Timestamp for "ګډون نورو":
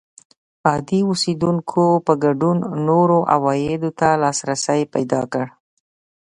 2.23-3.17